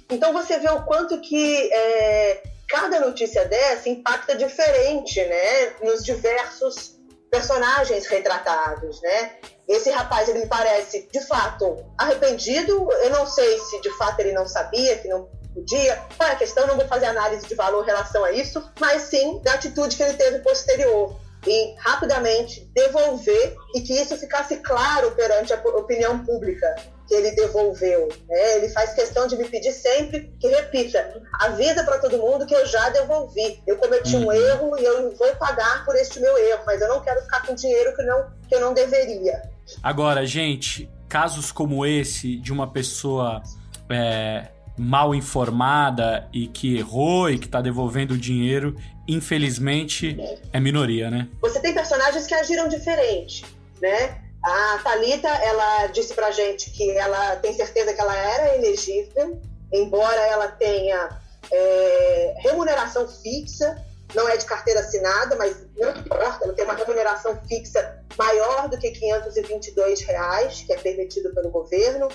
Então 0.09 0.33
você 0.33 0.57
vê 0.57 0.69
o 0.69 0.83
quanto 0.83 1.19
que 1.21 1.71
é, 1.71 2.43
cada 2.67 2.99
notícia 2.99 3.45
dessa 3.45 3.89
impacta 3.89 4.35
diferente, 4.35 5.23
né, 5.23 5.75
nos 5.81 6.03
diversos 6.03 6.98
personagens 7.29 8.07
retratados, 8.07 9.01
né? 9.01 9.33
Esse 9.67 9.89
rapaz, 9.91 10.27
ele 10.27 10.39
me 10.39 10.47
parece, 10.47 11.07
de 11.11 11.21
fato, 11.27 11.85
arrependido. 11.97 12.91
Eu 13.03 13.11
não 13.11 13.27
sei 13.27 13.59
se, 13.59 13.79
de 13.81 13.89
fato, 13.97 14.19
ele 14.19 14.31
não 14.31 14.47
sabia 14.47 14.97
que 14.97 15.07
não 15.07 15.29
podia. 15.53 16.01
Qual 16.17 16.29
é 16.29 16.33
a 16.33 16.35
questão? 16.35 16.65
Não 16.67 16.75
vou 16.75 16.87
fazer 16.87 17.05
análise 17.05 17.47
de 17.47 17.55
valor 17.55 17.83
em 17.83 17.87
relação 17.87 18.23
a 18.23 18.31
isso, 18.31 18.63
mas 18.79 19.03
sim 19.03 19.39
da 19.43 19.53
atitude 19.53 19.95
que 19.95 20.03
ele 20.03 20.13
teve 20.13 20.39
posterior 20.39 21.15
e 21.47 21.75
rapidamente 21.77 22.69
devolver 22.73 23.55
e 23.75 23.81
que 23.81 23.93
isso 23.93 24.17
ficasse 24.17 24.57
claro 24.57 25.11
perante 25.11 25.53
a 25.53 25.57
opinião 25.57 26.19
pública 26.25 26.75
que 27.09 27.15
ele 27.15 27.31
devolveu. 27.31 28.07
Né? 28.29 28.57
Ele 28.57 28.69
faz 28.69 28.93
questão 28.93 29.25
de 29.25 29.35
me 29.35 29.45
pedir 29.45 29.73
sempre 29.73 30.31
que 30.39 30.47
repita, 30.47 31.11
avisa 31.41 31.83
para 31.83 31.97
todo 31.97 32.19
mundo 32.19 32.45
que 32.45 32.53
eu 32.53 32.65
já 32.67 32.89
devolvi. 32.89 33.61
Eu 33.65 33.77
cometi 33.77 34.15
um 34.15 34.25
uhum. 34.25 34.31
erro 34.31 34.79
e 34.79 34.85
eu 34.85 35.15
vou 35.17 35.35
pagar 35.35 35.83
por 35.83 35.95
este 35.95 36.19
meu 36.19 36.37
erro, 36.37 36.61
mas 36.67 36.79
eu 36.79 36.87
não 36.87 37.01
quero 37.01 37.19
ficar 37.23 37.45
com 37.45 37.55
dinheiro 37.55 37.95
que, 37.95 38.03
não, 38.03 38.27
que 38.47 38.53
eu 38.53 38.61
não 38.61 38.75
deveria. 38.75 39.41
Agora, 39.81 40.23
gente, 40.23 40.87
casos 41.09 41.51
como 41.51 41.83
esse 41.83 42.37
de 42.37 42.53
uma 42.53 42.71
pessoa 42.71 43.41
é, 43.89 44.49
mal 44.77 45.15
informada 45.15 46.27
e 46.31 46.47
que 46.47 46.77
errou 46.77 47.27
e 47.27 47.39
que 47.39 47.47
está 47.47 47.59
devolvendo 47.59 48.13
o 48.13 48.17
dinheiro, 48.17 48.75
infelizmente, 49.07 50.15
é 50.53 50.59
minoria, 50.59 51.09
né? 51.09 51.27
Você 51.41 51.59
tem 51.59 51.73
personagens 51.73 52.27
que 52.27 52.35
agiram 52.35 52.67
diferente, 52.67 53.43
né? 53.81 54.28
A 54.43 54.79
Talita, 54.83 55.27
ela 55.27 55.87
disse 55.87 56.13
pra 56.13 56.31
gente 56.31 56.71
que 56.71 56.91
ela 56.91 57.35
tem 57.37 57.53
certeza 57.53 57.93
que 57.93 57.99
ela 57.99 58.15
era 58.15 58.55
elegível, 58.55 59.39
embora 59.71 60.21
ela 60.27 60.47
tenha 60.47 61.09
é, 61.51 62.35
remuneração 62.39 63.07
fixa, 63.07 63.75
não 64.15 64.27
é 64.27 64.37
de 64.37 64.45
carteira 64.45 64.79
assinada, 64.79 65.35
mas 65.35 65.57
não 65.77 65.91
importa, 65.91 66.45
ela 66.45 66.53
tem 66.53 66.65
uma 66.65 66.73
remuneração 66.73 67.39
fixa 67.47 68.01
maior 68.17 68.69
do 68.69 68.77
que 68.77 68.91
522 68.91 70.01
reais, 70.01 70.63
que 70.65 70.73
é 70.73 70.77
permitido 70.77 71.33
pelo 71.33 71.49
governo. 71.49 72.07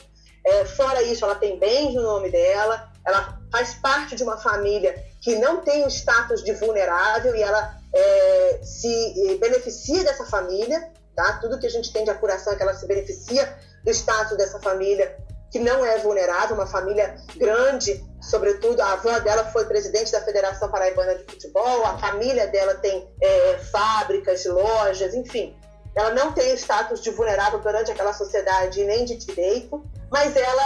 É, 0.44 0.64
fora 0.64 1.02
isso, 1.02 1.24
ela 1.24 1.36
tem 1.36 1.58
bens 1.58 1.94
no 1.94 2.02
nome 2.02 2.30
dela, 2.30 2.90
ela 3.06 3.38
faz 3.50 3.74
parte 3.74 4.16
de 4.16 4.22
uma 4.22 4.36
família 4.36 4.94
que 5.22 5.36
não 5.36 5.62
tem 5.62 5.84
o 5.84 5.88
status 5.88 6.42
de 6.42 6.52
vulnerável 6.52 7.34
e 7.34 7.42
ela 7.42 7.78
é, 7.94 8.60
se 8.62 9.38
beneficia 9.40 10.04
dessa 10.04 10.24
família, 10.26 10.90
tá? 11.14 11.38
Tudo 11.40 11.58
que 11.58 11.66
a 11.66 11.70
gente 11.70 11.92
tem 11.92 12.04
de 12.04 12.10
apuração 12.10 12.52
é 12.52 12.56
que 12.56 12.62
ela 12.62 12.74
se 12.74 12.86
beneficia 12.86 13.56
do 13.84 13.90
status 13.90 14.36
dessa 14.36 14.58
família 14.60 15.16
que 15.54 15.60
não 15.60 15.84
é 15.84 15.98
vulnerável, 15.98 16.56
uma 16.56 16.66
família 16.66 17.14
grande, 17.36 18.04
sobretudo 18.20 18.80
a 18.80 18.94
avó 18.94 19.20
dela 19.20 19.44
foi 19.52 19.64
presidente 19.66 20.10
da 20.10 20.20
Federação 20.20 20.68
Paraibana 20.68 21.14
de 21.14 21.24
Futebol, 21.24 21.86
a 21.86 21.96
família 21.96 22.48
dela 22.48 22.74
tem 22.74 23.08
é, 23.22 23.58
fábricas, 23.70 24.44
lojas, 24.46 25.14
enfim. 25.14 25.56
Ela 25.94 26.10
não 26.10 26.32
tem 26.32 26.52
status 26.54 27.00
de 27.00 27.10
vulnerável 27.10 27.60
perante 27.60 27.92
aquela 27.92 28.12
sociedade 28.12 28.82
nem 28.82 29.04
de 29.04 29.14
direito, 29.14 29.80
mas 30.10 30.34
ela 30.34 30.62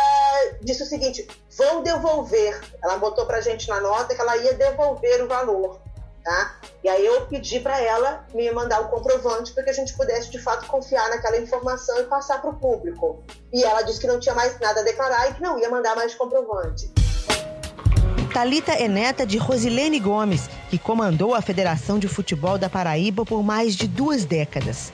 disse 0.63 0.83
o 0.83 0.87
seguinte: 0.87 1.29
vou 1.57 1.83
devolver. 1.83 2.59
Ela 2.83 2.97
botou 2.97 3.27
para 3.27 3.43
gente 3.43 3.69
na 3.69 3.81
nota 3.81 4.15
que 4.15 4.21
ela 4.21 4.39
ia 4.39 4.55
devolver 4.55 5.23
o 5.23 5.29
valor. 5.29 5.81
Tá? 6.29 6.57
E 6.85 6.89
aí 6.91 7.07
eu 7.07 7.23
pedi 7.23 7.59
para 7.59 7.81
ela 7.81 8.27
me 8.35 8.51
mandar 8.51 8.83
o 8.83 8.89
comprovante 8.89 9.51
para 9.55 9.65
que 9.65 9.71
a 9.71 9.73
gente 9.73 9.95
pudesse 9.95 10.31
de 10.31 10.39
fato 10.39 10.67
confiar 10.67 11.09
naquela 11.09 11.39
informação 11.39 11.99
e 12.01 12.03
passar 12.03 12.43
para 12.43 12.51
o 12.51 12.57
público. 12.57 13.25
E 13.51 13.65
ela 13.65 13.81
disse 13.81 13.99
que 13.99 14.07
não 14.07 14.21
tinha 14.21 14.35
mais 14.35 14.61
nada 14.61 14.81
a 14.83 14.85
declarar 14.85 15.31
e 15.31 15.33
que 15.33 15.41
não 15.41 15.59
ia 15.59 15.71
mandar 15.71 15.97
mais 15.97 16.15
comprovante. 16.15 16.93
Talita 18.31 18.73
é 18.73 18.87
neta 18.87 19.25
de 19.25 19.39
Rosilene 19.39 19.99
Gomes, 19.99 20.51
que 20.69 20.79
comandou 20.79 21.35
a 21.35 21.41
Federação 21.41 21.99
de 21.99 22.09
Futebol 22.09 22.59
da 22.59 22.69
Paraíba 22.69 23.25
por 23.25 23.43
mais 23.43 23.75
de 23.75 23.89
duas 23.89 24.27
décadas. 24.27 24.93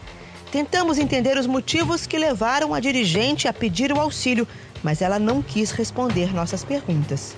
Tentamos 0.53 0.99
entender 0.99 1.37
os 1.37 1.49
motivos 1.49 2.07
que 2.07 2.17
levaram 2.17 2.73
a 2.73 2.79
dirigente 2.79 3.49
a 3.49 3.53
pedir 3.53 3.93
o 3.93 4.01
auxílio, 4.01 4.47
mas 4.85 5.03
ela 5.03 5.19
não 5.19 5.43
quis 5.43 5.73
responder 5.73 6.33
nossas 6.33 6.63
perguntas. 6.63 7.35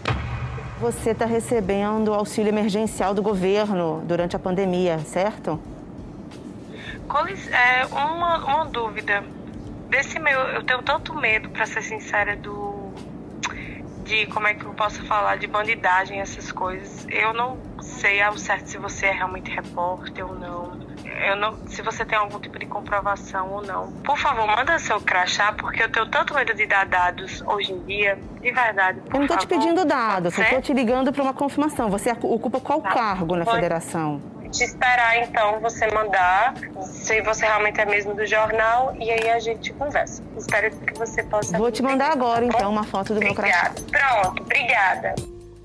Você 0.78 1.11
está 1.11 1.25
recebendo 1.25 2.12
auxílio 2.12 2.50
emergencial 2.50 3.14
do 3.14 3.23
governo 3.23 4.02
durante 4.04 4.37
a 4.37 4.38
pandemia, 4.38 4.99
certo? 4.99 5.59
É, 7.50 7.87
uma, 7.87 8.45
uma 8.45 8.64
dúvida. 8.66 9.25
Desse 9.88 10.18
meu, 10.18 10.38
eu 10.38 10.62
tenho 10.64 10.83
tanto 10.83 11.14
medo, 11.14 11.49
para 11.49 11.64
ser 11.64 11.83
sincera, 11.83 12.37
do 12.37 12.92
de 14.04 14.26
como 14.26 14.47
é 14.47 14.54
que 14.54 14.64
eu 14.64 14.73
posso 14.75 15.02
falar 15.04 15.37
de 15.37 15.47
bandidagem, 15.47 16.21
essas 16.21 16.52
coisas. 16.52 17.06
Eu 17.09 17.33
não 17.33 17.59
sei 17.80 18.21
ao 18.21 18.37
certo 18.37 18.68
se 18.68 18.78
você 18.78 19.06
é 19.06 19.12
realmente 19.12 19.50
repórter 19.50 20.26
ou 20.26 20.35
não 20.35 20.78
eu 21.28 21.37
não, 21.37 21.56
se 21.66 21.82
você 21.82 22.04
tem 22.04 22.18
algum 22.18 22.38
tipo 22.38 22.58
de 22.58 22.66
comprovação 22.66 23.50
ou 23.52 23.62
não. 23.62 23.92
Por 24.02 24.18
favor, 24.18 24.46
manda 24.46 24.78
seu 24.78 25.00
crachá, 25.00 25.52
porque 25.52 25.82
eu 25.82 25.90
tenho 25.90 26.06
tanto 26.06 26.35
medo 26.35 26.54
de 26.54 26.66
dar 26.66 26.87
dados 26.87 27.42
hoje 27.46 27.73
em 27.73 27.80
dia, 27.85 28.18
de 28.40 28.50
verdade. 28.52 29.00
eu 29.12 29.20
não 29.20 29.26
tô 29.26 29.37
te 29.37 29.46
pedindo 29.46 29.85
dados, 29.85 30.37
eu 30.37 30.49
tô 30.49 30.61
te 30.61 30.73
ligando 30.73 31.12
para 31.12 31.23
uma 31.23 31.35
confirmação. 31.35 31.90
Você 31.90 32.11
ocupa 32.11 32.61
qual 32.61 32.80
tá. 32.80 32.90
cargo 32.90 33.37
na 33.37 33.44
Pode. 33.44 33.56
federação? 33.56 34.20
te 34.50 34.64
esperar 34.64 35.18
então 35.18 35.61
você 35.61 35.87
mandar 35.88 36.54
se 36.82 37.20
você 37.23 37.44
realmente 37.44 37.80
é 37.80 37.85
mesmo 37.85 38.14
do 38.14 38.25
jornal 38.25 38.94
e 38.99 39.11
aí 39.11 39.28
a 39.28 39.38
gente 39.38 39.73
conversa. 39.73 40.23
Espero 40.37 40.75
que 40.75 40.99
você 40.99 41.23
possa. 41.25 41.58
Vou 41.58 41.70
te 41.70 41.82
mandar 41.82 42.12
agora 42.12 42.46
tá 42.49 42.56
então 42.56 42.70
uma 42.70 42.85
foto 42.85 43.12
do 43.12 43.20
obrigada. 43.20 43.75
meu 43.75 43.85
crachá. 43.90 44.23
Pronto, 44.23 44.42
obrigada. 44.42 45.14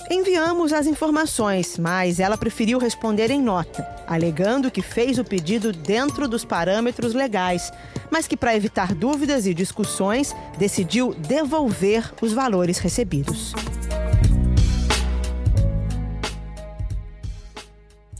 Enviamos 0.10 0.74
as 0.74 0.88
informações, 0.88 1.78
mas 1.78 2.20
ela 2.20 2.38
preferiu 2.38 2.78
responder 2.80 3.32
em 3.32 3.42
nota, 3.42 3.82
alegando 4.12 4.70
que 4.70 4.82
fez 4.82 5.18
o 5.18 5.24
pedido 5.24 5.72
dentro 5.72 6.28
dos 6.28 6.44
parâmetros 6.44 7.14
legais, 7.14 7.72
mas 8.12 8.28
que, 8.28 8.36
para 8.36 8.54
evitar 8.54 8.94
dúvidas 8.94 9.48
e 9.48 9.54
discussões, 9.54 10.36
decidiu 10.58 11.14
devolver 11.14 12.14
os 12.22 12.34
valores 12.34 12.78
recebidos. 12.78 13.54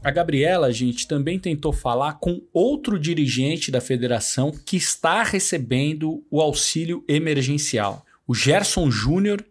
A 0.02 0.10
Gabriela, 0.10 0.72
gente, 0.72 1.06
também 1.06 1.38
tentou 1.38 1.74
falar 1.74 2.14
com 2.14 2.42
outro 2.54 2.98
dirigente 2.98 3.70
da 3.70 3.82
federação 3.82 4.50
que 4.66 4.78
está 4.78 5.24
recebendo 5.24 6.26
o 6.32 6.42
auxílio 6.42 7.04
emergencial. 7.06 8.06
O 8.26 8.34
Gerson 8.34 8.90
Júnior 8.90 9.46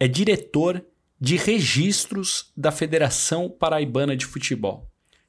é 0.00 0.08
diretor 0.08 0.84
de 1.20 1.36
registros 1.36 2.50
da 2.56 2.72
Federação 2.72 3.48
Paraibana 3.48 4.16
de 4.16 4.26
Futebol. 4.26 4.87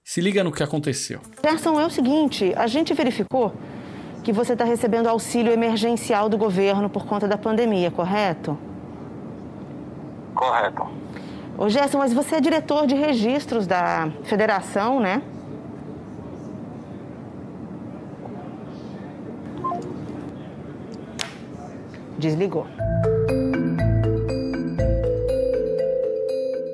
Se 0.10 0.22
liga 0.22 0.44
no 0.44 0.52
que 0.52 0.64
aconteceu. 0.64 1.22
Gerson, 1.44 1.80
é 1.80 1.86
o 1.86 1.90
seguinte: 1.92 2.52
a 2.56 2.66
gente 2.66 2.96
verificou 2.96 3.54
que 4.24 4.34
você 4.34 4.54
está 4.54 4.66
recebendo 4.66 5.06
auxílio 5.06 5.54
emergencial 5.54 6.28
do 6.28 6.36
governo 6.36 6.90
por 6.90 7.06
conta 7.06 7.28
da 7.28 7.38
pandemia, 7.38 7.92
correto? 7.92 8.58
Correto. 10.34 10.90
Ô 11.56 11.70
Gerson, 11.70 12.00
mas 12.00 12.12
você 12.12 12.38
é 12.38 12.42
diretor 12.42 12.88
de 12.88 12.96
registros 12.96 13.68
da 13.68 14.12
federação, 14.24 15.00
né? 15.00 15.22
Desligou. 22.18 22.66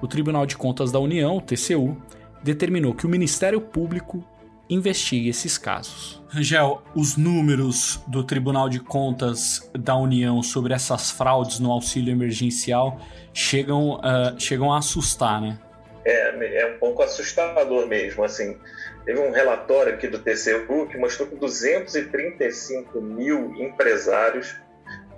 O 0.00 0.06
Tribunal 0.06 0.46
de 0.46 0.56
Contas 0.56 0.92
da 0.92 1.00
União, 1.00 1.36
o 1.36 1.40
TCU, 1.40 1.96
determinou 2.42 2.94
que 2.94 3.04
o 3.04 3.08
Ministério 3.08 3.60
Público 3.60 4.24
investigue 4.68 5.28
esses 5.28 5.58
casos. 5.58 6.22
Rangel, 6.28 6.82
os 6.94 7.16
números 7.16 8.00
do 8.06 8.24
Tribunal 8.24 8.68
de 8.68 8.80
Contas 8.80 9.68
da 9.72 9.96
União 9.96 10.42
sobre 10.42 10.74
essas 10.74 11.10
fraudes 11.10 11.60
no 11.60 11.70
auxílio 11.70 12.12
emergencial 12.12 13.00
chegam, 13.32 13.94
uh, 13.94 14.38
chegam 14.38 14.72
a 14.72 14.78
assustar, 14.78 15.40
né? 15.40 15.58
É, 16.04 16.62
é 16.62 16.74
um 16.74 16.78
pouco 16.78 17.02
assustador 17.02 17.86
mesmo, 17.86 18.22
assim. 18.22 18.56
Teve 19.04 19.20
um 19.20 19.32
relatório 19.32 19.94
aqui 19.94 20.08
do 20.08 20.18
TCU 20.18 20.86
que 20.88 20.96
mostrou 20.98 21.28
que 21.28 21.36
235 21.36 23.00
mil 23.00 23.54
empresários, 23.56 24.56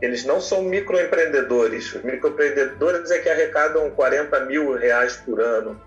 eles 0.00 0.24
não 0.24 0.40
são 0.40 0.62
microempreendedores. 0.62 1.94
Os 1.94 2.02
microempreendedores 2.02 3.10
é 3.10 3.18
que 3.18 3.28
arrecadam 3.28 3.90
40 3.90 4.40
mil 4.46 4.74
reais 4.74 5.16
por 5.16 5.40
ano. 5.40 5.80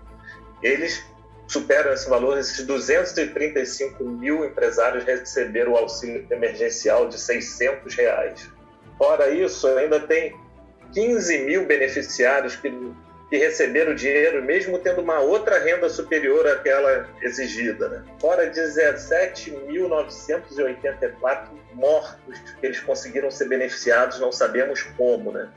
Eles 0.62 1.02
superam 1.48 1.92
esse 1.92 2.08
valor, 2.08 2.38
esses 2.38 2.64
235 2.66 4.04
mil 4.04 4.44
empresários 4.44 5.04
receberam 5.04 5.72
o 5.72 5.76
auxílio 5.76 6.26
emergencial 6.30 7.08
de 7.08 7.20
600 7.20 7.94
reais. 7.94 8.50
Fora 8.96 9.30
isso, 9.30 9.66
ainda 9.66 10.00
tem 10.00 10.34
15 10.92 11.38
mil 11.40 11.66
beneficiários 11.66 12.56
que, 12.56 12.70
que 13.32 13.38
receberam 13.38 13.94
dinheiro, 13.94 14.44
mesmo 14.44 14.78
tendo 14.78 15.00
uma 15.00 15.20
outra 15.20 15.58
renda 15.58 15.88
superior 15.88 16.46
àquela 16.46 17.08
exigida. 17.22 17.88
Né? 17.88 18.04
Fora 18.20 18.50
17.984 18.50 21.48
mortos 21.72 22.38
que 22.60 22.66
eles 22.66 22.80
conseguiram 22.80 23.30
ser 23.30 23.48
beneficiados, 23.48 24.20
não 24.20 24.30
sabemos 24.30 24.82
como. 24.82 25.32
Né? 25.32 25.48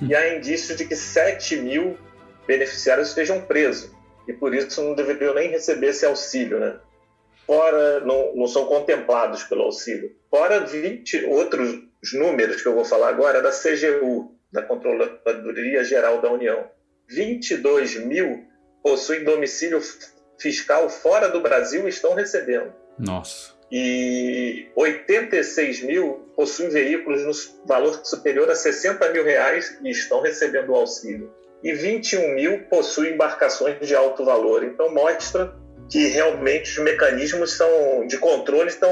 E 0.00 0.14
há 0.14 0.36
indícios 0.36 0.78
de 0.78 0.84
que 0.84 0.94
7 0.94 1.56
mil 1.56 1.98
beneficiários 2.46 3.08
estejam 3.08 3.40
presos 3.40 3.90
e 4.28 4.32
por 4.32 4.54
isso 4.54 4.80
não 4.80 4.94
deveriam 4.94 5.34
nem 5.34 5.50
receber 5.50 5.88
esse 5.88 6.06
auxílio, 6.06 6.60
né? 6.60 6.76
Fora, 7.44 7.98
não, 7.98 8.36
não 8.36 8.46
são 8.46 8.66
contemplados 8.66 9.42
pelo 9.42 9.62
auxílio. 9.62 10.14
Fora 10.30 10.60
20 10.60 11.24
outros 11.24 11.80
números 12.12 12.62
que 12.62 12.68
eu 12.68 12.76
vou 12.76 12.84
falar 12.84 13.08
agora 13.08 13.42
da 13.42 13.50
CGU, 13.50 14.38
da 14.52 14.62
Controladoria 14.62 15.82
Geral 15.82 16.20
da 16.20 16.30
União. 16.30 16.77
22 17.08 18.04
mil 18.04 18.44
possuem 18.82 19.24
domicílio 19.24 19.80
fiscal 20.38 20.88
fora 20.88 21.28
do 21.28 21.40
Brasil 21.40 21.86
e 21.86 21.88
estão 21.88 22.14
recebendo. 22.14 22.72
Nossa. 22.98 23.52
E 23.70 24.68
86 24.76 25.82
mil 25.82 26.32
possuem 26.34 26.70
veículos 26.70 27.24
no 27.24 27.66
valor 27.66 28.00
superior 28.04 28.50
a 28.50 28.54
60 28.54 29.12
mil 29.12 29.24
reais 29.24 29.78
e 29.82 29.90
estão 29.90 30.22
recebendo 30.22 30.70
o 30.70 30.74
auxílio 30.74 31.32
e 31.62 31.72
21 31.72 32.34
mil 32.34 32.60
possuem 32.70 33.14
embarcações 33.14 33.86
de 33.86 33.94
alto 33.94 34.24
valor. 34.24 34.64
Então 34.64 34.92
mostra 34.92 35.54
que 35.90 36.06
realmente 36.06 36.78
os 36.78 36.84
mecanismos 36.84 37.52
são, 37.52 38.06
de 38.06 38.18
controle 38.18 38.68
estão, 38.68 38.90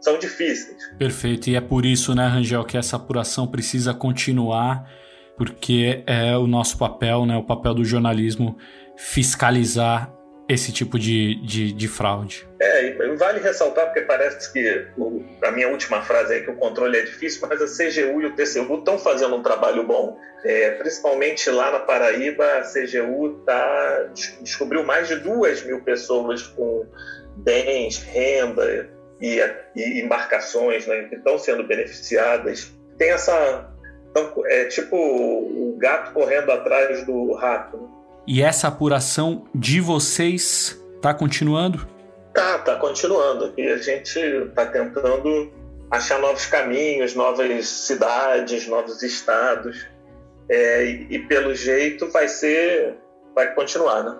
são 0.00 0.18
difíceis. 0.18 0.76
Perfeito, 0.98 1.50
e 1.50 1.56
é 1.56 1.60
por 1.60 1.84
isso, 1.84 2.14
né, 2.14 2.26
Rangel, 2.26 2.64
que 2.64 2.76
essa 2.76 2.96
apuração 2.96 3.46
precisa 3.46 3.92
continuar, 3.92 4.88
porque 5.36 6.02
é 6.06 6.36
o 6.36 6.46
nosso 6.46 6.78
papel, 6.78 7.26
né, 7.26 7.36
o 7.36 7.44
papel 7.44 7.74
do 7.74 7.84
jornalismo 7.84 8.56
fiscalizar 8.96 10.12
esse 10.48 10.72
tipo 10.72 10.98
de, 10.98 11.34
de, 11.42 11.72
de 11.72 11.88
fraude. 11.88 12.48
É, 12.60 12.94
vale 13.16 13.40
ressaltar, 13.40 13.86
porque 13.86 14.02
parece 14.02 14.52
que 14.52 14.86
a 15.42 15.50
minha 15.50 15.68
última 15.68 16.02
frase 16.02 16.34
é 16.34 16.40
que 16.40 16.50
o 16.50 16.56
controle 16.56 16.96
é 16.96 17.02
difícil, 17.02 17.46
mas 17.48 17.60
a 17.60 17.66
CGU 17.66 18.22
e 18.22 18.26
o 18.26 18.36
TCU 18.36 18.78
estão 18.78 18.98
fazendo 18.98 19.34
um 19.34 19.42
trabalho 19.42 19.84
bom. 19.84 20.16
É, 20.44 20.70
principalmente 20.72 21.50
lá 21.50 21.72
na 21.72 21.80
Paraíba, 21.80 22.44
a 22.44 22.62
CGU 22.62 23.42
tá, 23.44 24.08
descobriu 24.40 24.84
mais 24.84 25.08
de 25.08 25.16
duas 25.16 25.64
mil 25.64 25.82
pessoas 25.82 26.42
com 26.42 26.86
bens, 27.38 27.98
renda 27.98 28.88
e, 29.20 29.40
e 29.74 30.00
embarcações 30.00 30.86
né, 30.86 31.04
que 31.04 31.16
estão 31.16 31.38
sendo 31.38 31.66
beneficiadas. 31.66 32.72
Tem 32.96 33.10
essa. 33.10 33.72
Então, 34.16 34.46
é 34.46 34.64
tipo 34.64 34.96
o 34.96 35.76
gato 35.78 36.12
correndo 36.12 36.50
atrás 36.50 37.04
do 37.04 37.34
rato. 37.34 37.76
Né? 37.76 37.88
E 38.26 38.42
essa 38.42 38.68
apuração 38.68 39.44
de 39.54 39.78
vocês 39.78 40.82
está 40.96 41.12
continuando? 41.12 41.86
Tá, 42.32 42.58
tá 42.58 42.76
continuando. 42.76 43.52
E 43.58 43.68
a 43.68 43.76
gente 43.76 44.18
está 44.18 44.64
tentando 44.64 45.52
achar 45.90 46.18
novos 46.18 46.46
caminhos, 46.46 47.14
novas 47.14 47.68
cidades, 47.68 48.66
novos 48.66 49.02
estados. 49.02 49.86
É, 50.48 50.84
e, 50.84 51.06
e, 51.10 51.18
pelo 51.26 51.54
jeito 51.54 52.08
vai 52.10 52.26
ser, 52.26 52.96
vai 53.34 53.52
continuar, 53.54 54.02
né? 54.02 54.16